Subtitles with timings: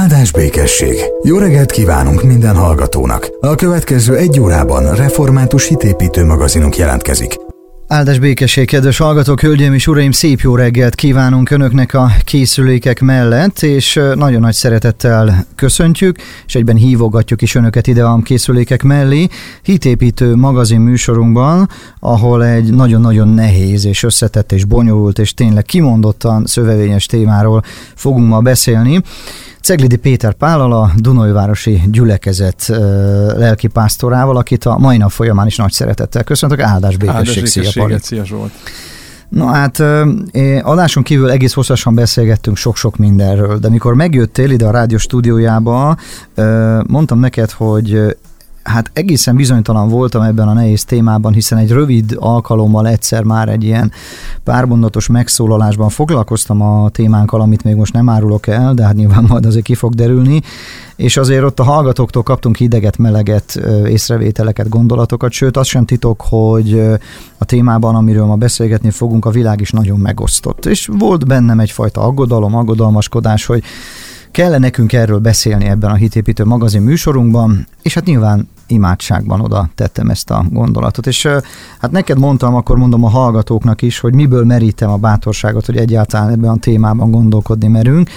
[0.00, 0.94] Áldás békesség!
[1.22, 3.28] Jó reggelt kívánunk minden hallgatónak!
[3.40, 7.36] A következő egy órában református hitépítő magazinunk jelentkezik.
[7.86, 13.62] Áldás békesség, kedves hallgatók, hölgyeim és uraim, szép jó reggelt kívánunk Önöknek a készülékek mellett,
[13.62, 19.28] és nagyon nagy szeretettel köszöntjük, és egyben hívogatjuk is Önöket ide a készülékek mellé,
[19.62, 27.06] hitépítő magazin műsorunkban, ahol egy nagyon-nagyon nehéz és összetett és bonyolult és tényleg kimondottan szövevényes
[27.06, 27.62] témáról
[27.94, 29.02] fogunk ma beszélni.
[29.62, 32.66] Ceglidi Péter Pállal, a Dunajvárosi gyülekezet
[33.36, 36.60] lelkipásztorával, akit a mai nap folyamán is nagy szeretettel köszöntök.
[36.60, 37.96] Áldás békesség, szia Pali.
[38.00, 38.52] Szia Zsolt.
[39.28, 39.82] Na hát
[40.62, 45.96] adáson kívül egész hosszasan beszélgettünk sok-sok mindenről, de mikor megjöttél ide a rádió stúdiójába,
[46.86, 48.16] mondtam neked, hogy
[48.62, 53.64] hát egészen bizonytalan voltam ebben a nehéz témában, hiszen egy rövid alkalommal egyszer már egy
[53.64, 53.92] ilyen
[54.44, 59.46] pármondatos megszólalásban foglalkoztam a témánkkal, amit még most nem árulok el, de hát nyilván majd
[59.46, 60.40] azért ki fog derülni,
[60.96, 66.80] és azért ott a hallgatóktól kaptunk hideget, meleget, észrevételeket, gondolatokat, sőt az sem titok, hogy
[67.38, 70.66] a témában, amiről ma beszélgetni fogunk, a világ is nagyon megosztott.
[70.66, 73.62] És volt bennem egyfajta aggodalom, aggodalmaskodás, hogy
[74.30, 80.10] Kell nekünk erről beszélni ebben a Hitépítő magazin műsorunkban, és hát nyilván imádságban oda tettem
[80.10, 81.06] ezt a gondolatot.
[81.06, 81.28] És
[81.78, 86.30] hát neked mondtam, akkor mondom a hallgatóknak is, hogy miből merítem a bátorságot, hogy egyáltalán
[86.30, 88.10] ebben a témában gondolkodni merünk.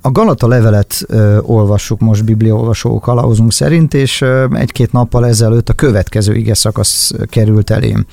[0.00, 5.72] A Galata levelet ö, olvassuk most bibliaolvasó kalauzunk szerint, és ö, egy-két nappal ezelőtt a
[5.72, 8.06] következő ige szakasz került elém.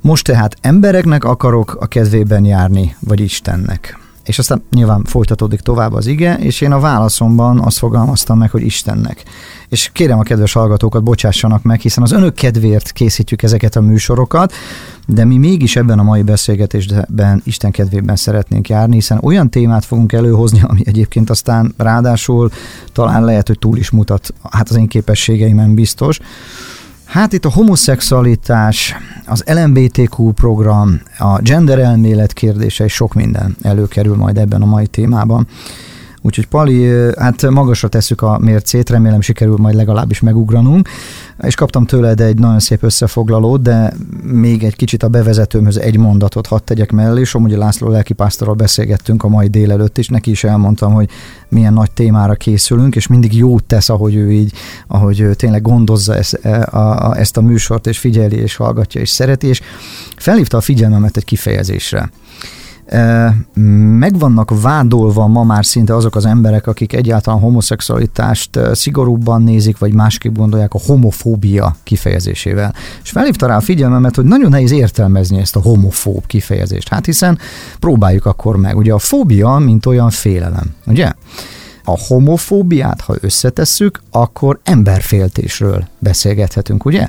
[0.00, 6.06] Most tehát embereknek akarok a kedvében járni, vagy Istennek és aztán nyilván folytatódik tovább az
[6.06, 9.22] ige, és én a válaszomban azt fogalmaztam meg, hogy Istennek.
[9.68, 14.52] És kérem a kedves hallgatókat, bocsássanak meg, hiszen az önök kedvéért készítjük ezeket a műsorokat,
[15.06, 20.12] de mi mégis ebben a mai beszélgetésben Isten kedvében szeretnénk járni, hiszen olyan témát fogunk
[20.12, 22.50] előhozni, ami egyébként aztán ráadásul
[22.92, 26.18] talán lehet, hogy túl is mutat, hát az én képességeimen biztos,
[27.10, 28.94] Hát itt a homoszexualitás,
[29.26, 34.86] az LMBTQ program, a gender elmélet kérdése és sok minden előkerül majd ebben a mai
[34.86, 35.46] témában.
[36.22, 36.88] Úgyhogy Pali,
[37.18, 40.88] hát magasra tesszük a mércét, remélem sikerül majd legalábbis megugranunk,
[41.42, 43.92] és kaptam tőled egy nagyon szép összefoglalót, de
[44.22, 47.24] még egy kicsit a bevezetőmhöz egy mondatot hadd tegyek mellé.
[47.24, 51.08] Somogyi László lelkipásztorral beszélgettünk a mai délelőtt, és neki is elmondtam, hogy
[51.48, 54.52] milyen nagy témára készülünk, és mindig jót tesz, ahogy ő így,
[54.86, 59.00] ahogy ő tényleg gondozza ezt e, a, a, ezt a műsort, és figyeli, és hallgatja,
[59.00, 59.60] és szereti, és
[60.16, 62.10] felhívta a figyelmemet egy kifejezésre
[63.98, 69.92] meg vannak vádolva ma már szinte azok az emberek, akik egyáltalán homoszexualitást szigorúbban nézik, vagy
[69.92, 72.74] másképp gondolják a homofóbia kifejezésével.
[73.02, 76.88] És felhívta rá a figyelmemet, hogy nagyon nehéz értelmezni ezt a homofób kifejezést.
[76.88, 77.38] Hát hiszen
[77.80, 78.76] próbáljuk akkor meg.
[78.76, 81.12] Ugye a fóbia, mint olyan félelem, ugye?
[81.84, 87.08] A homofóbiát, ha összetesszük, akkor emberféltésről beszélgethetünk, ugye?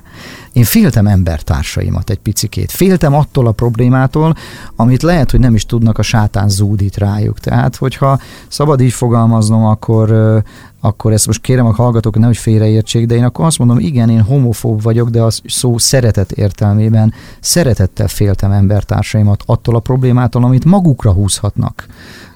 [0.53, 2.71] Én féltem embertársaimat egy picikét.
[2.71, 4.35] Féltem attól a problémától,
[4.75, 7.39] amit lehet, hogy nem is tudnak a sátán zúdít rájuk.
[7.39, 10.43] Tehát, hogyha szabad így fogalmaznom, akkor
[10.83, 14.09] akkor ezt most kérem a hallgatók, hogy nehogy félreértsék, de én akkor azt mondom, igen,
[14.09, 20.65] én homofób vagyok, de az szó szeretet értelmében szeretettel féltem embertársaimat attól a problémától, amit
[20.65, 21.85] magukra húzhatnak.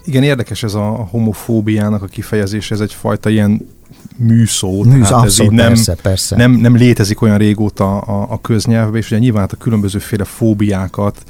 [0.06, 3.68] Igen, érdekes ez a homofóbiának a kifejezés, ez egyfajta ilyen
[4.16, 6.36] műszó, Műsz, tehát ez így nem, persze, persze.
[6.36, 11.22] Nem, nem létezik olyan régóta a, a köznyelvben, és ugye nyilván hát a különbözőféle fóbiákat,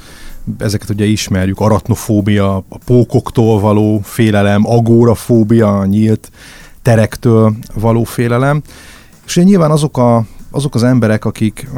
[0.59, 6.31] ezeket ugye ismerjük, aratnofóbia, a pókoktól való félelem, agórafóbia, a nyílt
[6.83, 8.63] terektől való félelem,
[9.27, 11.69] és ugye nyilván azok, a, azok az emberek, akik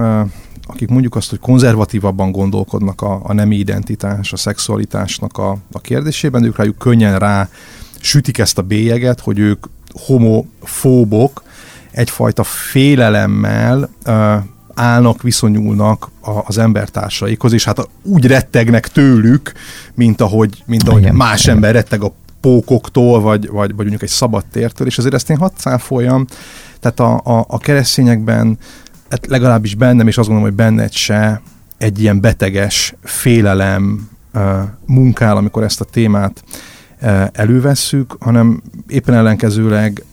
[0.70, 6.44] akik mondjuk azt, hogy konzervatívabban gondolkodnak a, a nemi identitás, a szexualitásnak a, a kérdésében,
[6.44, 7.48] ők rájuk könnyen rá
[8.00, 9.66] sütik ezt a bélyeget, hogy ők
[10.06, 11.42] homofóbok,
[11.90, 14.34] egyfajta félelemmel uh,
[14.74, 19.52] állnak, viszonyulnak a, az embertársaikhoz, és hát úgy rettegnek tőlük,
[19.94, 21.54] mint ahogy, mint ahogy igen, más igen.
[21.54, 25.36] ember retteg a pókoktól, vagy, vagy, vagy mondjuk egy szabad tértől, és azért ezt én
[25.36, 26.26] hadd cáfoljam,
[26.80, 28.58] tehát a, a, a keresztényekben
[29.10, 31.42] hát legalábbis bennem, és azt gondolom, hogy benned se
[31.78, 34.08] egy ilyen beteges félelem
[34.86, 36.44] munkál, amikor ezt a témát
[37.32, 40.04] elővesszük, hanem éppen ellenkezőleg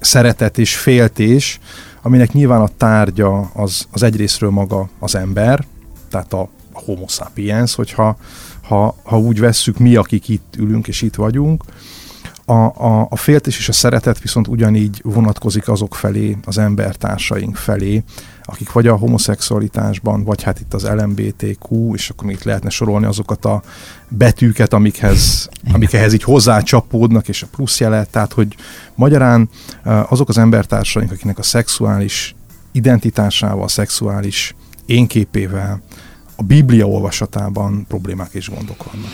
[0.00, 1.58] szeretet és féltés,
[2.02, 5.64] aminek nyilván a tárgya az, az egyrésztről maga az ember,
[6.10, 8.16] tehát a homo sapiens, hogyha
[8.62, 11.64] ha, ha úgy vesszük mi, akik itt ülünk és itt vagyunk,
[12.44, 18.02] A, a, a féltés és a szeretet viszont ugyanígy vonatkozik azok felé, az embertársaink felé,
[18.42, 23.44] akik vagy a homoszexualitásban, vagy hát itt az LMBTQ, és akkor itt lehetne sorolni azokat
[23.44, 23.62] a
[24.08, 28.56] betűket, amikhez, amik ehhez így hozzácsapódnak, és a plusz jelet, tehát hogy
[28.94, 29.48] magyarán
[29.84, 32.34] azok az embertársaink, akiknek a szexuális
[32.72, 34.54] identitásával, a szexuális
[34.86, 35.82] énképével,
[36.36, 39.10] a Biblia olvasatában problémák és gondok vannak.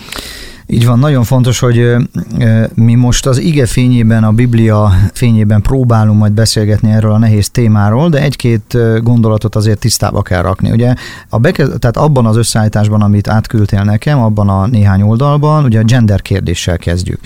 [0.68, 1.96] Így van, nagyon fontos, hogy
[2.74, 8.08] mi most az ige fényében, a Biblia fényében próbálunk majd beszélgetni erről a nehéz témáról,
[8.08, 10.70] de egy-két gondolatot azért tisztába kell rakni.
[10.70, 10.94] Ugye
[11.28, 15.84] a bekez, tehát abban az összeállításban, amit átküldtél nekem, abban a néhány oldalban, ugye a
[15.84, 17.20] gender kérdéssel kezdjük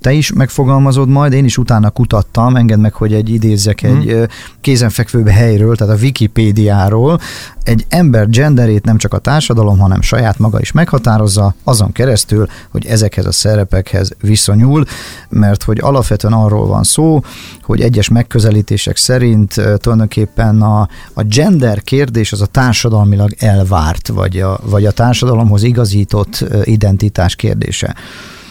[0.00, 4.22] te is megfogalmazod majd, én is utána kutattam, engedd meg, hogy egy idézzek egy mm.
[4.60, 7.20] kézenfekvőbb helyről, tehát a Wikipédiáról,
[7.62, 12.86] egy ember genderét nem csak a társadalom, hanem saját maga is meghatározza, azon keresztül, hogy
[12.86, 14.84] ezekhez a szerepekhez viszonyul,
[15.28, 17.20] mert hogy alapvetően arról van szó,
[17.62, 24.60] hogy egyes megközelítések szerint tulajdonképpen a, a gender kérdés az a társadalmilag elvárt, vagy a,
[24.62, 27.94] vagy a társadalomhoz igazított identitás kérdése.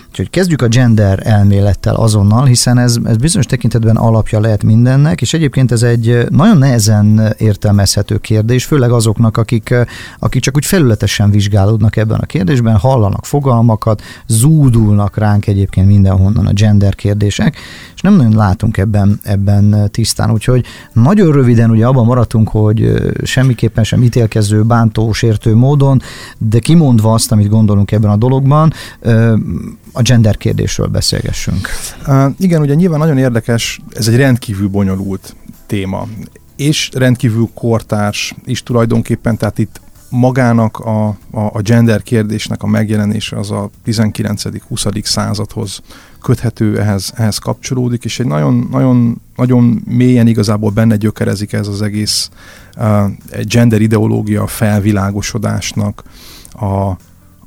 [0.09, 5.33] Úgyhogy kezdjük a gender elmélettel azonnal, hiszen ez, ez bizonyos tekintetben alapja lehet mindennek, és
[5.33, 9.75] egyébként ez egy nagyon nehezen értelmezhető kérdés, főleg azoknak, akik,
[10.19, 16.53] akik csak úgy felületesen vizsgálódnak ebben a kérdésben, hallanak fogalmakat, zúdulnak ránk egyébként mindenhonnan a
[16.53, 17.57] gender kérdések,
[17.95, 20.31] és nem nagyon látunk ebben, ebben tisztán.
[20.31, 26.01] Úgyhogy nagyon röviden ugye abban maradtunk, hogy semmiképpen sem ítélkező, bántó, sértő módon,
[26.37, 28.73] de kimondva azt, amit gondolunk ebben a dologban,
[29.91, 31.69] a gender kérdésről beszélgessünk.
[32.07, 36.07] Uh, igen, ugye nyilván nagyon érdekes, ez egy rendkívül bonyolult téma,
[36.55, 43.37] és rendkívül kortárs is tulajdonképpen, tehát itt magának a, a, a gender kérdésnek a megjelenése
[43.37, 45.03] az a 19.-20.
[45.03, 45.81] századhoz
[46.21, 51.81] köthető, ehhez, ehhez kapcsolódik, és egy nagyon, nagyon, nagyon mélyen igazából benne gyökerezik ez az
[51.81, 52.29] egész
[52.77, 53.11] uh,
[53.43, 56.03] gender ideológia felvilágosodásnak
[56.51, 56.97] a,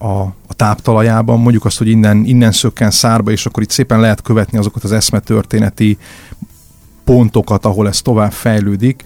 [0.03, 4.23] a, a táptalajában, mondjuk azt, hogy innen, innen szökken szárba, és akkor itt szépen lehet
[4.23, 5.99] követni azokat az eszmetörténeti
[7.12, 9.05] pontokat, ahol ez tovább fejlődik.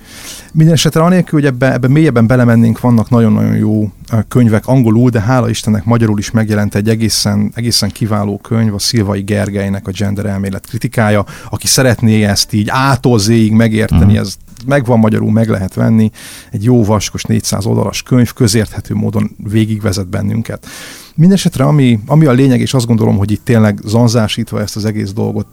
[0.53, 3.91] Mindenesetre anélkül, hogy ebbe, ebbe mélyebben belemennénk, vannak nagyon-nagyon jó
[4.29, 9.21] könyvek angolul, de hála Istennek magyarul is megjelent egy egészen, egészen kiváló könyv, a Szilvai
[9.23, 13.21] Gergelynek a gender elmélet kritikája, aki szeretné ezt így ától
[13.51, 14.17] megérteni, mm.
[14.17, 14.35] ez
[14.67, 16.11] megvan magyarul, meg lehet venni,
[16.51, 20.67] egy jó vaskos 400 oldalas könyv, közérthető módon végigvezet bennünket.
[21.15, 25.13] Mindenesetre ami, ami a lényeg, és azt gondolom, hogy itt tényleg zanzásítva ezt az egész
[25.13, 25.47] dolgot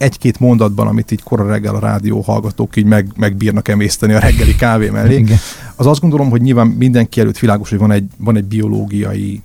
[0.00, 4.54] egy-két mondatban, amit így kora reggel a rádió hallgatók így meg, megbírnak emészteni a reggeli
[4.54, 5.38] kávé mellé, Igen.
[5.76, 9.42] az azt gondolom, hogy nyilván mindenki előtt világos, hogy van egy, van egy biológiai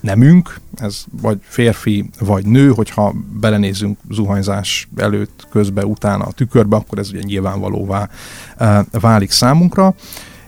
[0.00, 6.98] nemünk, ez vagy férfi, vagy nő, hogyha belenézünk zuhanyzás előtt, közbe, utána a tükörbe, akkor
[6.98, 8.08] ez ugye nyilvánvalóvá
[8.56, 9.94] e, válik számunkra.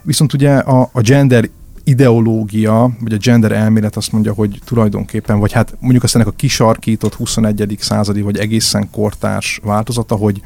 [0.02, 1.48] Viszont ugye a, a gender
[1.84, 6.30] ideológia, vagy a gender elmélet azt mondja, hogy tulajdonképpen, vagy hát mondjuk azt ennek a
[6.30, 7.76] kisarkított 21.
[7.80, 10.42] századi, vagy egészen kortárs változata, hogy,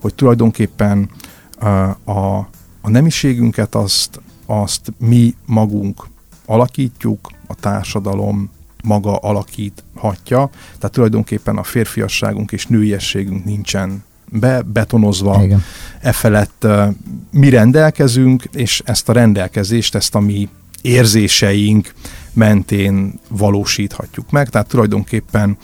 [0.00, 1.10] hogy tulajdonképpen
[2.04, 2.48] a, a,
[2.82, 6.06] nemiségünket azt, azt mi magunk
[6.46, 8.50] alakítjuk, a társadalom
[8.84, 15.62] maga alakíthatja, tehát tulajdonképpen a férfiasságunk és nőiességünk nincsen bebetonozva, Igen.
[16.00, 16.66] e felett
[17.30, 20.48] mi rendelkezünk, és ezt a rendelkezést, ezt a mi
[20.82, 21.92] érzéseink
[22.32, 24.48] mentén valósíthatjuk meg.
[24.48, 25.56] Tehát tulajdonképpen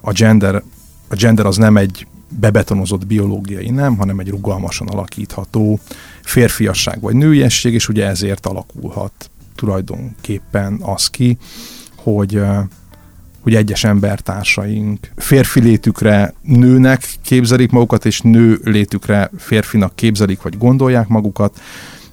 [0.00, 0.62] a gender,
[1.08, 5.80] a gender az nem egy bebetonozott biológiai nem, hanem egy rugalmasan alakítható
[6.22, 11.38] férfiasság vagy nőiesség, és ugye ezért alakulhat tulajdonképpen az ki,
[11.96, 12.40] hogy
[13.46, 21.08] hogy egyes embertársaink férfi létükre nőnek képzelik magukat, és nő létükre férfinak képzelik, vagy gondolják
[21.08, 21.60] magukat,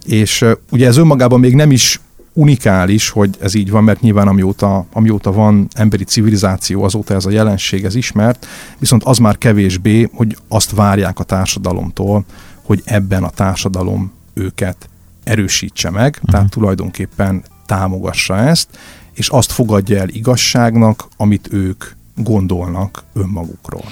[0.06, 2.00] és ugye ez önmagában még nem is
[2.34, 7.30] unikális, hogy ez így van, mert nyilván amióta, amióta van emberi civilizáció, azóta ez a
[7.30, 8.48] jelenség, ez ismert,
[8.80, 12.25] viszont az már kevésbé, hogy azt várják a társadalomtól,
[12.63, 14.90] hogy ebben a társadalom őket
[15.24, 16.32] erősítse meg, uh-huh.
[16.32, 18.68] tehát tulajdonképpen támogassa ezt,
[19.13, 21.84] és azt fogadja el igazságnak, amit ők
[22.16, 23.84] gondolnak önmagukról.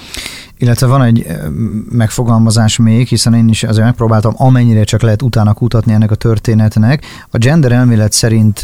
[0.62, 1.26] Illetve van egy
[1.90, 7.04] megfogalmazás még, hiszen én is azért megpróbáltam amennyire csak lehet utána kutatni ennek a történetnek.
[7.30, 8.60] A gender elmélet szerint,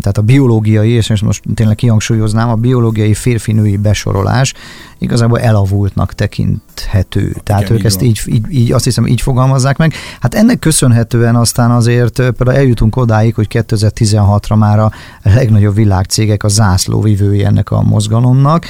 [0.00, 4.54] tehát a biológiai, és most tényleg kihangsúlyoznám, a biológiai férfi-női besorolás
[5.04, 6.62] igazából elavultnak tekint
[6.94, 7.40] követhető.
[7.42, 9.92] Tehát Igen, ők így ezt így, így, így, azt hiszem így fogalmazzák meg.
[10.20, 14.90] Hát ennek köszönhetően aztán azért például eljutunk odáig, hogy 2016-ra már a
[15.22, 18.64] legnagyobb világcégek a zászlóvivői ennek a mozgalomnak.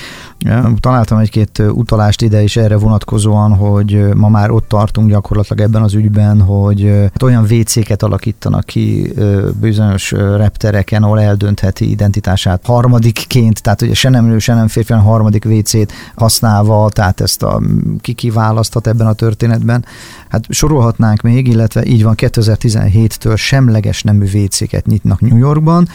[0.81, 5.95] Találtam egy-két utalást ide is erre vonatkozóan, hogy ma már ott tartunk gyakorlatilag ebben az
[5.95, 9.13] ügyben, hogy olyan WC-ket alakítanak ki
[9.61, 15.09] bizonyos reptereken, ahol eldöntheti identitását harmadikként, tehát ugye se nem nő, se nem férfi, hanem
[15.09, 15.93] harmadik WC-t
[16.25, 17.61] használva, tehát ezt a
[18.01, 19.85] ki kiválasztat ebben a történetben.
[20.29, 25.89] Hát sorolhatnánk még, illetve így van 2017-től semleges nemű WC-ket nyitnak New Yorkban,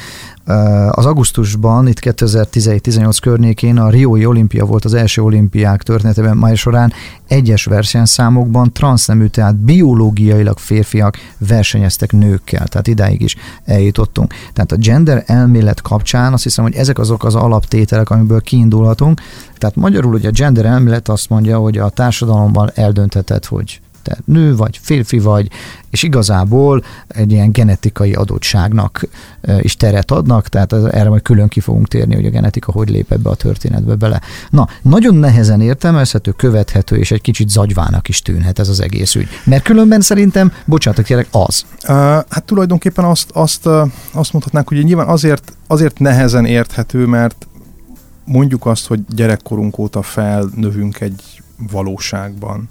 [0.90, 6.94] az augusztusban, itt 2017-18 környékén a Riói olimpia volt az első olimpiák történetében, mely során
[7.28, 14.34] egyes versenyszámokban transznemű, tehát biológiailag férfiak versenyeztek nőkkel, tehát idáig is eljutottunk.
[14.54, 19.22] Tehát a gender elmélet kapcsán azt hiszem, hogy ezek azok az alaptételek, amiből kiindulhatunk.
[19.58, 24.56] Tehát magyarul ugye a gender elmélet azt mondja, hogy a társadalomban eldöntheted, hogy te nő
[24.56, 25.50] vagy, férfi vagy,
[25.90, 29.08] és igazából egy ilyen genetikai adottságnak
[29.62, 33.12] is teret adnak, tehát erre majd külön ki fogunk térni, hogy a genetika hogy lép
[33.12, 34.22] ebbe a történetbe bele.
[34.50, 39.28] Na, nagyon nehezen értelmezhető, követhető, és egy kicsit zagyvának is tűnhet ez az egész ügy.
[39.44, 41.66] Mert különben szerintem, bocsánat, kérlek, az.
[42.30, 43.66] Hát tulajdonképpen azt, azt,
[44.12, 47.48] azt mondhatnánk, hogy nyilván azért, azért nehezen érthető, mert
[48.26, 51.42] mondjuk azt, hogy gyerekkorunk óta felnövünk egy
[51.72, 52.70] valóságban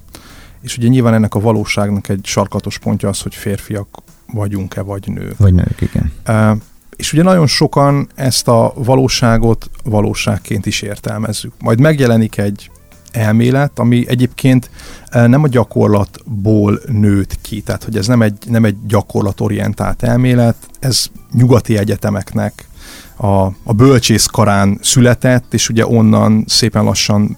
[0.60, 3.88] és ugye nyilván ennek a valóságnak egy sarkatos pontja az, hogy férfiak
[4.32, 5.38] vagyunk-e, vagy nők.
[5.38, 6.12] Vagy nők, igen.
[6.28, 6.60] Uh,
[6.96, 11.52] és ugye nagyon sokan ezt a valóságot valóságként is értelmezzük.
[11.60, 12.70] Majd megjelenik egy
[13.12, 14.70] elmélet, ami egyébként
[15.12, 21.06] nem a gyakorlatból nőtt ki, tehát hogy ez nem egy, nem egy gyakorlatorientált elmélet, ez
[21.32, 22.68] nyugati egyetemeknek
[23.16, 27.36] a, a bölcsész karán született, és ugye onnan szépen lassan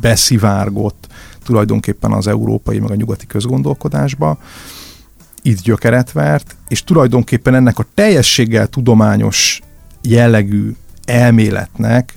[0.00, 1.06] beszivárgott
[1.44, 4.38] tulajdonképpen az európai, meg a nyugati közgondolkodásba,
[5.42, 9.60] itt gyökeret vert, és tulajdonképpen ennek a teljességgel tudományos
[10.02, 10.74] jellegű
[11.04, 12.14] elméletnek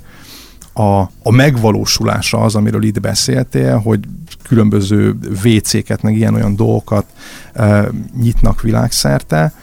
[0.74, 4.00] a, a megvalósulása az, amiről itt beszéltél, hogy
[4.44, 7.06] különböző WC-ket, meg ilyen-olyan dolgokat
[7.54, 7.88] e,
[8.22, 9.54] nyitnak világszerte.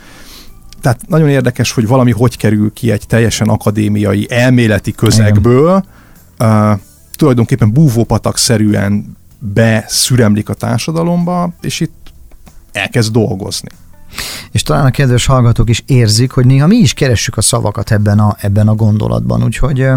[0.80, 5.85] Tehát nagyon érdekes, hogy valami hogy kerül ki egy teljesen akadémiai, elméleti közegből,
[6.38, 6.78] e,
[7.16, 9.16] tulajdonképpen búvópatak-szerűen
[9.52, 12.12] beszüremlik a társadalomba, és itt
[12.72, 13.68] elkezd dolgozni.
[14.52, 18.18] És talán a kedves hallgatók is érzik, hogy néha mi is keressük a szavakat ebben
[18.18, 19.42] a, ebben a gondolatban.
[19.42, 19.88] Úgyhogy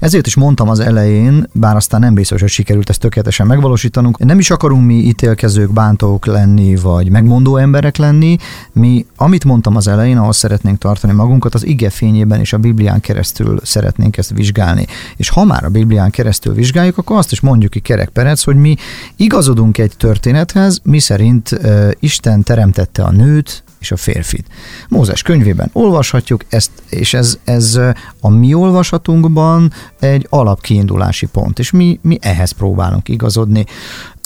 [0.00, 4.38] ezért is mondtam az elején, bár aztán nem biztos, hogy sikerült ezt tökéletesen megvalósítanunk, nem
[4.38, 8.36] is akarunk mi ítélkezők, bántók lenni, vagy megmondó emberek lenni.
[8.72, 13.00] Mi, amit mondtam az elején, ahhoz szeretnénk tartani magunkat, az ige fényében és a Biblián
[13.00, 14.86] keresztül szeretnénk ezt vizsgálni.
[15.16, 18.76] És ha már a Biblián keresztül vizsgáljuk, akkor azt is mondjuk ki kerekperec, hogy mi
[19.16, 24.46] igazodunk egy történethez, mi szerint uh, Isten teremtette a nőt, és a férfit.
[24.88, 27.80] Mózes könyvében olvashatjuk ezt, és ez, ez
[28.20, 33.64] a mi olvasatunkban egy alapkiindulási pont, és mi, mi ehhez próbálunk igazodni.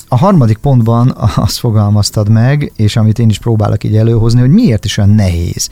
[0.08, 4.84] A harmadik pontban azt fogalmaztad meg, és amit én is próbálok így előhozni, hogy miért
[4.84, 5.70] is olyan nehéz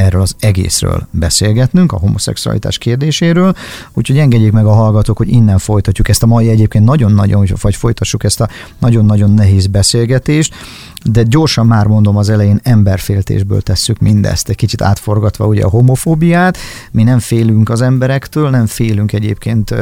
[0.00, 3.54] erről az egészről beszélgetnünk, a homoszexualitás kérdéséről,
[3.92, 8.24] úgyhogy engedjék meg a hallgatók, hogy innen folytatjuk ezt a mai egyébként nagyon-nagyon, vagy folytassuk
[8.24, 10.54] ezt a nagyon-nagyon nehéz beszélgetést,
[11.04, 16.58] de gyorsan már mondom az elején emberféltésből tesszük mindezt, egy kicsit átforgatva ugye a homofóbiát,
[16.90, 19.74] mi nem félünk az emberektől, nem félünk egyébként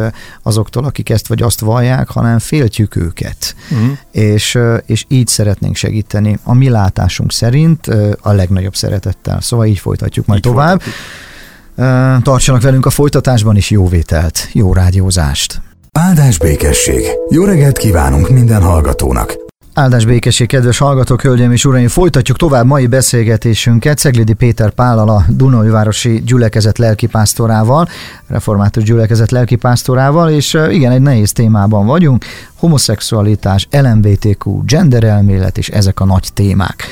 [0.42, 3.54] azoktól, akik ezt vagy azt vallják, hanem féltjük őket.
[3.70, 3.98] Uh-huh.
[4.10, 7.86] És, és így szeretnénk segíteni a mi látásunk szerint
[8.20, 9.40] a legnagyobb szeretettel.
[9.40, 10.80] Szóval így folytatjuk majd így tovább.
[10.80, 12.22] Folytatjuk.
[12.22, 15.60] Tartsanak velünk a folytatásban is jó vételt, jó rádiózást.
[15.92, 17.04] Áldás békesség!
[17.30, 19.47] Jó reggelt kívánunk minden hallgatónak!
[19.78, 21.88] Áldás békesség, kedves hallgatók, hölgyeim és uraim!
[21.88, 27.88] Folytatjuk tovább mai beszélgetésünket Ceglidi Péter Pállal, a Dunajvárosi gyülekezet lelkipásztorával,
[28.26, 36.04] református gyülekezet lelkipásztorával, és igen, egy nehéz témában vagyunk, homoszexualitás, LMBTQ, genderelmélet és ezek a
[36.04, 36.84] nagy témák.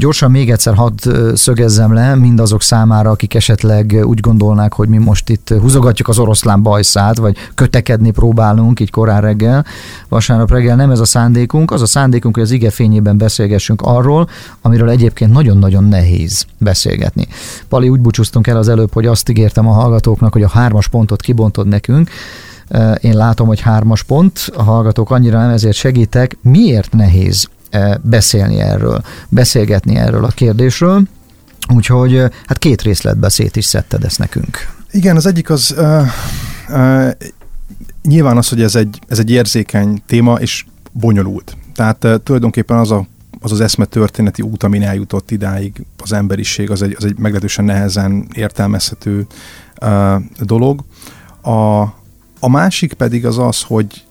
[0.00, 5.28] Gyorsan még egyszer hadd szögezzem le mindazok számára, akik esetleg úgy gondolnák, hogy mi most
[5.28, 9.64] itt húzogatjuk az oroszlán bajszát, vagy kötekedni próbálunk így korán reggel.
[10.08, 14.28] Vasárnap reggel nem ez a szándékunk, az a szándékunk, hogy az ige fényében beszélgessünk arról,
[14.62, 17.26] amiről egyébként nagyon-nagyon nehéz beszélgetni.
[17.68, 21.20] Pali, úgy búcsúztunk el az előbb, hogy azt ígértem a hallgatóknak, hogy a hármas pontot
[21.20, 22.10] kibontod nekünk,
[23.00, 26.36] én látom, hogy hármas pont, a hallgatók annyira nem, ezért segítek.
[26.42, 27.48] Miért nehéz
[28.02, 31.02] beszélni erről, beszélgetni erről a kérdésről?
[31.74, 34.68] Úgyhogy hát két részletbe szét is szedted ezt nekünk.
[34.90, 36.06] Igen, az egyik az uh,
[36.68, 37.10] uh,
[38.02, 41.56] nyilván az, hogy ez egy, ez egy érzékeny téma, és bonyolult.
[41.74, 43.06] Tehát tulajdonképpen az a
[43.42, 47.64] az az eszme történeti út, amin eljutott idáig az emberiség, az egy, az egy meglehetősen
[47.64, 49.26] nehezen értelmezhető
[49.82, 50.84] uh, dolog.
[51.42, 51.80] A,
[52.40, 54.04] a másik pedig az az, hogy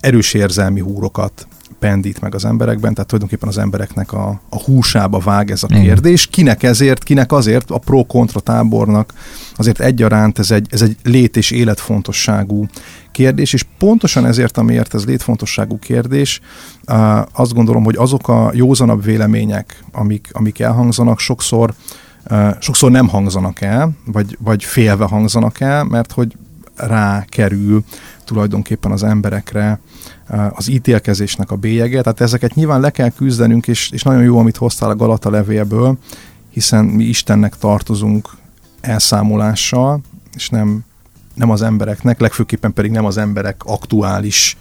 [0.00, 1.46] erős érzelmi húrokat
[1.84, 6.26] pendít meg az emberekben, tehát tulajdonképpen az embereknek a, a húsába vág ez a kérdés.
[6.26, 9.12] Kinek ezért, kinek azért, a pro-kontra tábornak
[9.56, 12.66] azért egyaránt ez egy, ez egy lét- és életfontosságú
[13.12, 16.40] kérdés, és pontosan ezért, amiért ez létfontosságú kérdés,
[17.32, 21.74] azt gondolom, hogy azok a józanabb vélemények, amik, amik elhangzanak, sokszor
[22.58, 26.36] sokszor nem hangzanak el, vagy, vagy félve hangzanak el, mert hogy
[26.76, 27.84] rákerül
[28.24, 29.80] tulajdonképpen az emberekre
[30.50, 32.02] az ítélkezésnek a bélyege.
[32.02, 35.98] Tehát ezeket nyilván le kell küzdenünk, és, és nagyon jó, amit hoztál a Galata levélből,
[36.50, 38.28] hiszen mi Istennek tartozunk
[38.80, 40.00] elszámolással,
[40.34, 40.84] és nem,
[41.34, 44.56] nem az embereknek, legfőképpen pedig nem az emberek aktuális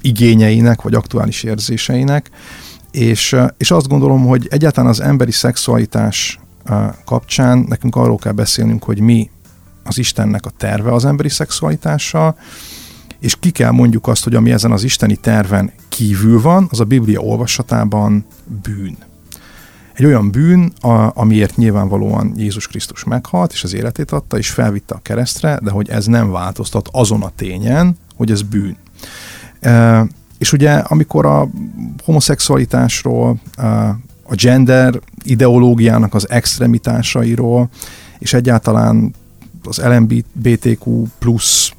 [0.00, 2.30] igényeinek, vagy aktuális érzéseinek.
[2.90, 6.40] És, és azt gondolom, hogy egyáltalán az emberi szexualitás
[7.04, 9.30] kapcsán nekünk arról kell beszélnünk, hogy mi
[9.84, 12.36] az Istennek a terve az emberi szexualitással,
[13.22, 16.84] és ki kell mondjuk azt, hogy ami ezen az isteni terven kívül van, az a
[16.84, 18.24] Biblia olvasatában
[18.62, 18.96] bűn.
[19.92, 24.94] Egy olyan bűn, a, amiért nyilvánvalóan Jézus Krisztus meghalt, és az életét adta, és felvitte
[24.94, 28.76] a keresztre, de hogy ez nem változtat azon a tényen, hogy ez bűn.
[29.60, 30.06] E,
[30.38, 31.48] és ugye, amikor a
[32.04, 33.40] homoszexualitásról,
[34.22, 37.68] a gender ideológiának az extremitásairól,
[38.18, 39.14] és egyáltalán
[39.64, 41.72] az LMBTQ plusz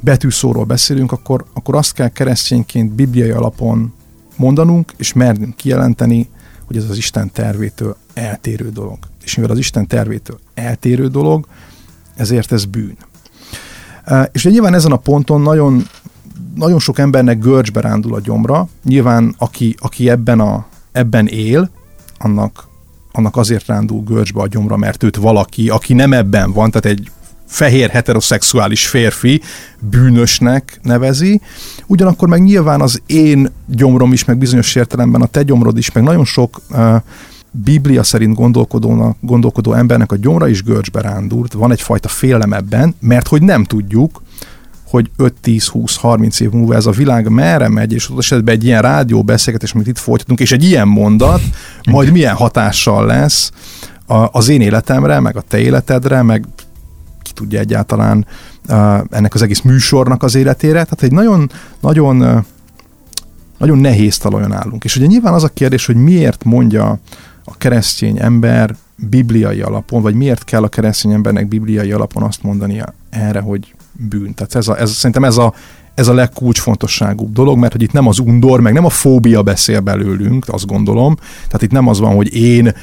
[0.00, 3.92] betűszóról beszélünk, akkor, akkor azt kell keresztényként bibliai alapon
[4.36, 6.28] mondanunk, és mernünk kijelenteni,
[6.66, 8.98] hogy ez az Isten tervétől eltérő dolog.
[9.22, 11.46] És mivel az Isten tervétől eltérő dolog,
[12.16, 12.96] ezért ez bűn.
[14.32, 15.86] És ugye nyilván ezen a ponton nagyon,
[16.54, 18.68] nagyon sok embernek görcsbe rándul a gyomra.
[18.84, 21.70] Nyilván aki, aki ebben, a, ebben él,
[22.18, 22.68] annak,
[23.12, 27.10] annak azért rándul görcsbe a gyomra, mert őt valaki, aki nem ebben van, tehát egy
[27.46, 29.40] fehér heteroszexuális férfi
[29.80, 31.40] bűnösnek nevezi,
[31.86, 36.02] ugyanakkor meg nyilván az én gyomrom is, meg bizonyos értelemben a te gyomrod is, meg
[36.02, 36.94] nagyon sok uh,
[37.50, 43.28] Biblia szerint gondolkodónak, gondolkodó embernek a gyomra is görcsbe rándult, van egyfajta félelem ebben, mert
[43.28, 44.22] hogy nem tudjuk,
[44.88, 49.22] hogy 5-10-20-30 év múlva ez a világ merre megy, és az esetben egy ilyen rádió
[49.22, 51.40] beszélgetés, amit itt folytatunk, és egy ilyen mondat
[51.90, 53.52] majd milyen hatással lesz
[54.30, 56.44] az én életemre, meg a te életedre, meg
[57.36, 58.26] tudja egyáltalán
[59.10, 60.72] ennek az egész műsornak az életére.
[60.72, 62.44] Tehát egy nagyon, nagyon,
[63.58, 64.84] nagyon nehéz talajon állunk.
[64.84, 66.98] És ugye nyilván az a kérdés, hogy miért mondja
[67.44, 72.94] a keresztény ember bibliai alapon, vagy miért kell a keresztény embernek bibliai alapon azt mondania
[73.10, 74.34] erre, hogy bűn.
[74.34, 75.54] Tehát ez, a, ez szerintem ez a,
[75.94, 79.80] ez a legkulcsfontosságúbb dolog, mert hogy itt nem az undor, meg nem a fóbia beszél
[79.80, 81.16] belőlünk, azt gondolom.
[81.46, 82.74] Tehát itt nem az van, hogy én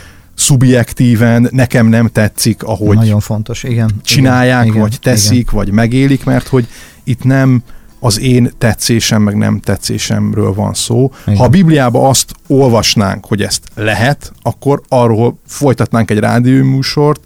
[0.43, 3.91] szubjektíven nekem nem tetszik, ahogy Nagyon fontos, igen.
[4.03, 5.53] csinálják, igen, vagy teszik, igen.
[5.53, 6.67] vagy megélik, mert hogy
[7.03, 7.63] itt nem
[7.99, 11.11] az én tetszésem, meg nem tetszésemről van szó.
[11.25, 11.37] Igen.
[11.37, 17.21] Ha a Bibliában azt olvasnánk, hogy ezt lehet, akkor arról folytatnánk egy rádióműsort,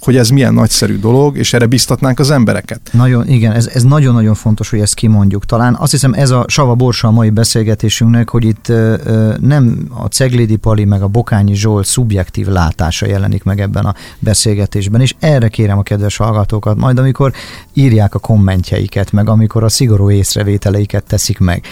[0.00, 2.80] hogy ez milyen nagyszerű dolog, és erre biztatnánk az embereket.
[2.92, 5.46] Nagyon, igen, ez, ez nagyon-nagyon fontos, hogy ezt kimondjuk.
[5.46, 10.06] Talán azt hiszem ez a Sava Borsa a mai beszélgetésünknek, hogy itt ö, nem a
[10.06, 15.48] Ceglédi Pali meg a Bokányi Zsolt szubjektív látása jelenik meg ebben a beszélgetésben, és erre
[15.48, 17.32] kérem a kedves hallgatókat, majd amikor
[17.72, 21.64] írják a kommentjeiket, meg amikor a szigorú észrevételeiket teszik meg,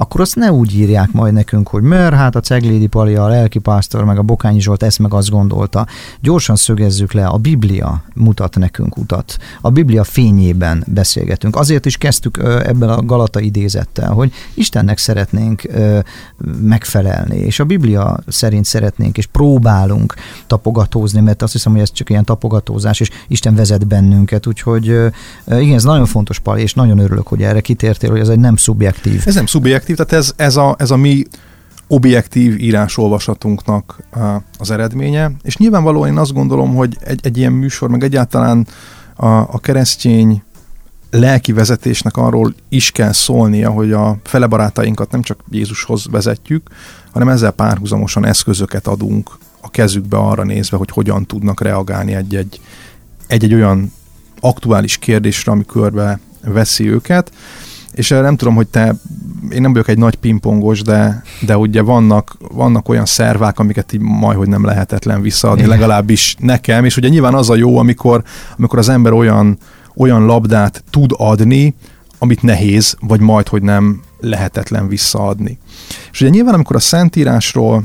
[0.00, 4.04] akkor azt ne úgy írják majd nekünk, hogy mert hát a Ceglédi Pali, a lelkipásztor,
[4.04, 5.86] meg a Bokányi Zsolt ezt meg azt gondolta.
[6.20, 9.36] Gyorsan szögezzük le, a Biblia mutat nekünk utat.
[9.60, 11.56] A Biblia fényében beszélgetünk.
[11.56, 15.62] Azért is kezdtük ebben a Galata idézettel, hogy Istennek szeretnénk
[16.62, 20.14] megfelelni, és a Biblia szerint szeretnénk, és próbálunk
[20.46, 24.84] tapogatózni, mert azt hiszem, hogy ez csak ilyen tapogatózás, és Isten vezet bennünket, úgyhogy
[25.46, 28.56] igen, ez nagyon fontos, Pali, és nagyon örülök, hogy erre kitértél, hogy ez egy nem
[28.56, 29.22] szubjektív.
[29.26, 31.24] Ez nem szubjektív, objektív, tehát ez, ez, a, ez a mi
[31.86, 34.00] objektív írásolvasatunknak
[34.58, 38.66] az eredménye, és nyilvánvalóan én azt gondolom, hogy egy, egy ilyen műsor, meg egyáltalán
[39.16, 40.42] a, a keresztény
[41.10, 46.70] lelki vezetésnek arról is kell szólnia, hogy a fele barátainkat nem csak Jézushoz vezetjük,
[47.12, 52.60] hanem ezzel párhuzamosan eszközöket adunk a kezükbe arra nézve, hogy hogyan tudnak reagálni egy-egy,
[53.26, 53.92] egy-egy olyan
[54.40, 57.32] aktuális kérdésre, ami körbe veszi őket
[57.92, 58.94] és nem tudom, hogy te,
[59.50, 64.00] én nem vagyok egy nagy pingpongos, de, de ugye vannak, vannak olyan szervák, amiket így
[64.00, 65.70] majdhogy nem lehetetlen visszaadni, Igen.
[65.78, 68.22] legalábbis nekem, és ugye nyilván az a jó, amikor,
[68.56, 69.58] amikor az ember olyan,
[69.96, 71.74] olyan labdát tud adni,
[72.18, 75.58] amit nehéz, vagy majd, hogy nem lehetetlen visszaadni.
[76.12, 77.84] És ugye nyilván, amikor a Szentírásról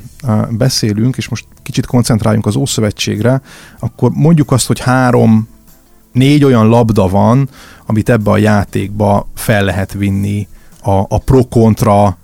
[0.50, 3.42] beszélünk, és most kicsit koncentráljunk az Ószövetségre,
[3.80, 5.48] akkor mondjuk azt, hogy három,
[6.16, 7.50] négy olyan labda van,
[7.86, 10.48] amit ebbe a játékba fel lehet vinni
[10.82, 12.18] a, a pro-kontra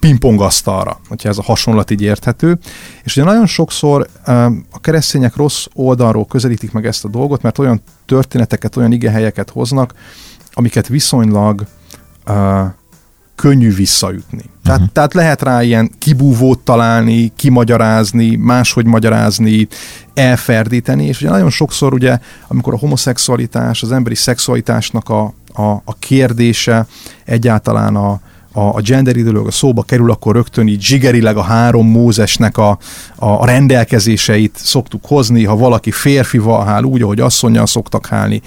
[0.00, 2.58] pingpongasztalra, hogyha ez a hasonlat így érthető.
[3.04, 4.08] És ugye nagyon sokszor
[4.70, 9.94] a keresztények rossz oldalról közelítik meg ezt a dolgot, mert olyan történeteket, olyan igehelyeket hoznak,
[10.52, 11.66] amiket viszonylag
[13.34, 14.42] könnyű visszaütni.
[14.70, 14.94] Tehát, uh-huh.
[14.94, 19.68] tehát lehet rá ilyen kibúvót találni, kimagyarázni, máshogy magyarázni,
[20.14, 25.94] elferdíteni, és ugye nagyon sokszor ugye, amikor a homoszexualitás, az emberi szexualitásnak a, a, a
[25.98, 26.86] kérdése,
[27.24, 28.20] egyáltalán a,
[28.52, 32.78] a, a gender a szóba kerül, akkor rögtön így zsigerileg a három Mózesnek a,
[33.16, 38.42] a, rendelkezéseit szoktuk hozni, ha valaki férfival hál úgy, ahogy asszonyjal szoktak hálni,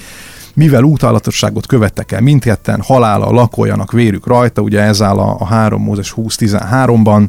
[0.54, 5.82] mivel útállatosságot követtek el mindketten, halála lakoljanak vérük rajta, ugye ez áll a, a 3
[5.82, 7.28] Mózes 20-13-ban,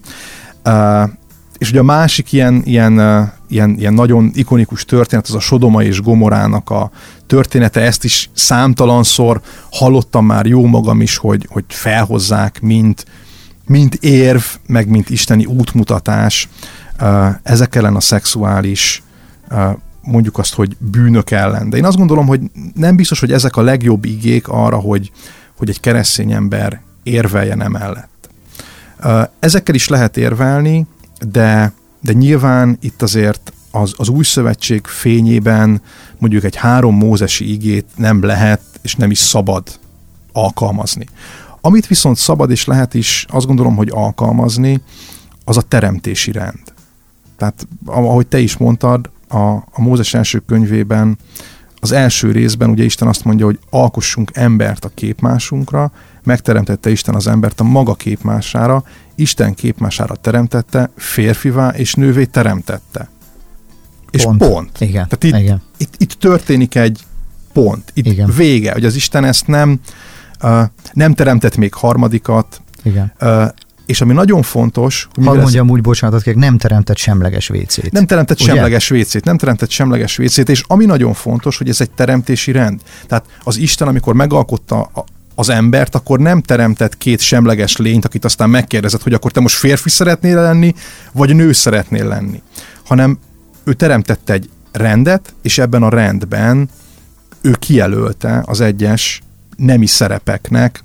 [0.65, 1.11] uh,
[1.59, 2.93] és ugye a másik ilyen, ilyen,
[3.49, 6.91] ilyen, ilyen nagyon ikonikus történet, az a Sodoma és Gomorának a
[7.27, 13.05] története, ezt is számtalanszor hallottam már jó magam is, hogy, hogy felhozzák, mint,
[13.67, 16.49] mint érv, meg mint isteni útmutatás
[17.43, 19.03] ezek ellen a szexuális
[20.05, 21.71] mondjuk azt, hogy bűnök ellen.
[21.71, 22.41] De én azt gondolom, hogy
[22.75, 25.11] nem biztos, hogy ezek a legjobb igék arra, hogy,
[25.57, 28.29] hogy egy keresztény ember érveljen emellett.
[29.39, 30.87] Ezekkel is lehet érvelni,
[31.31, 35.83] de, de nyilván itt azért az, az új szövetség fényében
[36.19, 39.63] mondjuk egy három mózesi igét nem lehet és nem is szabad
[40.33, 41.07] alkalmazni.
[41.61, 44.81] Amit viszont szabad és lehet is, azt gondolom, hogy alkalmazni,
[45.45, 46.63] az a teremtési rend.
[47.37, 51.19] Tehát ahogy te is mondtad, a, a Mózes első könyvében
[51.81, 55.93] az első részben ugye Isten azt mondja, hogy alkossunk embert a képmásunkra,
[56.23, 63.09] megteremtette Isten az embert a maga képmására, Isten képmására teremtette, férfivá és nővé teremtette.
[64.11, 64.39] És pont.
[64.39, 64.81] pont.
[64.81, 65.09] Igen.
[65.09, 65.63] Tehát itt, Igen.
[65.77, 67.01] Itt, itt történik egy
[67.53, 67.91] pont.
[67.95, 68.31] Itt Igen.
[68.37, 69.81] vége, hogy az Isten ezt nem,
[70.43, 73.13] uh, nem teremtett még harmadikat, Igen.
[73.21, 73.49] Uh,
[73.87, 75.09] és ami nagyon fontos...
[75.15, 77.93] Hogy Hadd mondjam úgy, bocsánatot kérek, nem teremtett semleges WC-t.
[77.93, 78.53] Nem teremtett Ugye?
[78.53, 82.81] semleges WC-t, nem teremtett semleges WC-t, és ami nagyon fontos, hogy ez egy teremtési rend.
[83.07, 84.91] Tehát az Isten, amikor megalkotta
[85.35, 89.57] az embert, akkor nem teremtett két semleges lényt, akit aztán megkérdezett, hogy akkor te most
[89.57, 90.75] férfi szeretnél lenni,
[91.13, 92.43] vagy nő szeretnél lenni.
[92.85, 93.19] Hanem
[93.65, 96.69] ő teremtette egy rendet, és ebben a rendben
[97.41, 99.23] ő kijelölte az egyes
[99.57, 100.83] nemi szerepeknek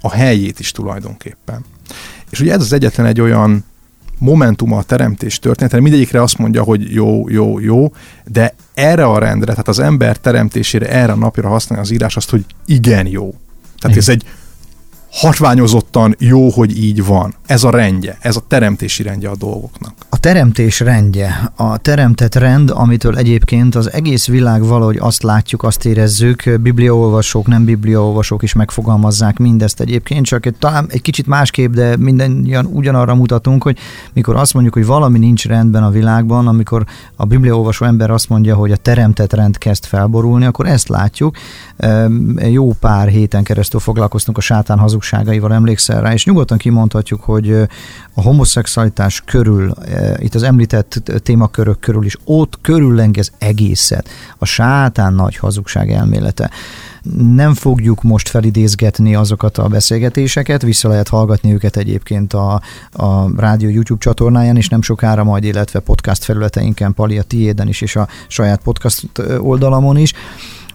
[0.00, 1.64] a helyét is tulajdonképpen.
[2.30, 3.64] És ugye ez az egyetlen egy olyan
[4.18, 7.92] momentuma a teremtés történetre, mindegyikre azt mondja, hogy jó, jó, jó,
[8.24, 12.30] de erre a rendre, tehát az ember teremtésére, erre a napra használja az írás azt,
[12.30, 13.34] hogy igen jó.
[13.78, 13.98] Tehát igen.
[13.98, 14.24] ez egy
[15.10, 17.34] hatványozottan jó, hogy így van.
[17.46, 19.92] Ez a rendje, ez a teremtési rendje a dolgoknak.
[20.08, 25.84] A teremtés rendje, a teremtett rend, amitől egyébként az egész világ valahogy azt látjuk, azt
[25.84, 31.96] érezzük, bibliaolvasók, nem bibliaolvasók is megfogalmazzák mindezt egyébként, csak egy, talán egy kicsit másképp, de
[31.96, 33.78] mindannyian ugyanarra mutatunk, hogy
[34.12, 36.84] mikor azt mondjuk, hogy valami nincs rendben a világban, amikor
[37.16, 41.36] a bibliaolvasó ember azt mondja, hogy a teremtett rend kezd felborulni, akkor ezt látjuk.
[42.36, 47.52] Jó pár héten keresztül foglalkoztunk a sátán hazug hazugságaival emlékszel rá, és nyugodtan kimondhatjuk, hogy
[48.14, 49.72] a homoszexualitás körül,
[50.18, 54.08] itt az említett témakörök körül is, ott körüllengez egészet
[54.38, 56.50] a sátán nagy hazugság elmélete.
[57.34, 62.60] Nem fogjuk most felidézgetni azokat a beszélgetéseket, vissza lehet hallgatni őket egyébként a,
[62.92, 67.80] a rádió YouTube csatornáján, és nem sokára majd, illetve podcast felületeinken, Pali a tiéden is,
[67.80, 69.08] és a saját podcast
[69.38, 70.12] oldalamon is.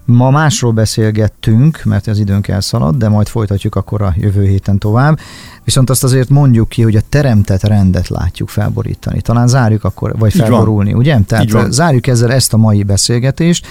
[0.05, 5.19] Ma másról beszélgettünk, mert az időnk elszalad, de majd folytatjuk akkor a jövő héten tovább.
[5.63, 9.21] Viszont azt azért mondjuk ki, hogy a teremtett rendet látjuk felborítani.
[9.21, 11.19] Talán zárjuk akkor, vagy felborulni, ugye?
[11.27, 13.65] Tehát zárjuk ezzel ezt a mai beszélgetést,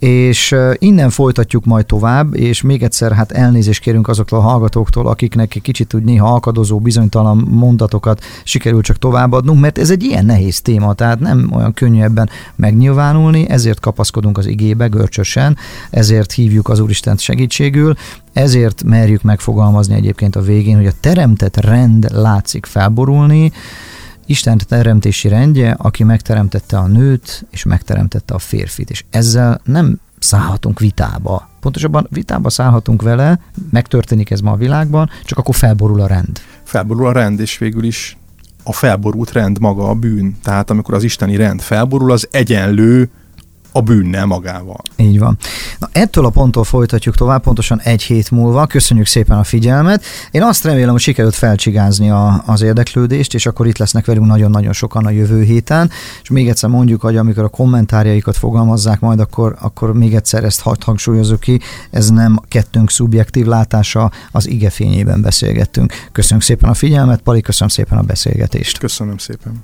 [0.00, 5.58] és innen folytatjuk majd tovább, és még egyszer hát elnézést kérünk azoktól a hallgatóktól, akiknek
[5.62, 10.92] kicsit úgy néha alkadozó, bizonytalan mondatokat sikerül csak továbbadnunk, mert ez egy ilyen nehéz téma,
[10.92, 15.56] tehát nem olyan könnyű ebben megnyilvánulni, ezért kapaszkodunk az igébe görcsösen,
[15.90, 17.94] ezért hívjuk az Úristent segítségül,
[18.32, 23.52] ezért merjük megfogalmazni egyébként a végén, hogy a teremtett rend látszik felborulni,
[24.30, 28.90] Isten teremtési rendje, aki megteremtette a nőt, és megteremtette a férfit.
[28.90, 31.48] És ezzel nem szállhatunk vitába.
[31.60, 33.40] Pontosabban vitába szállhatunk vele,
[33.70, 36.40] megtörténik ez ma a világban, csak akkor felborul a rend.
[36.62, 38.18] Felborul a rend, és végül is
[38.62, 40.36] a felborult rend maga a bűn.
[40.42, 43.10] Tehát amikor az isteni rend felborul, az egyenlő
[43.72, 44.80] a bűnnel magával.
[44.96, 45.38] Így van.
[45.78, 48.66] Na, ettől a ponttól folytatjuk tovább, pontosan egy hét múlva.
[48.66, 50.04] Köszönjük szépen a figyelmet.
[50.30, 54.72] Én azt remélem, hogy sikerült felcsigázni a, az érdeklődést, és akkor itt lesznek velünk nagyon-nagyon
[54.72, 55.90] sokan a jövő héten.
[56.22, 60.62] És még egyszer mondjuk, hogy amikor a kommentárjaikat fogalmazzák majd, akkor, akkor még egyszer ezt
[60.80, 65.92] hangsúlyozok ki, ez nem kettőnk szubjektív látása, az igefényében beszélgettünk.
[66.12, 68.78] Köszönjük szépen a figyelmet, Pali, köszönöm szépen a beszélgetést.
[68.78, 69.58] Köszönöm szépen.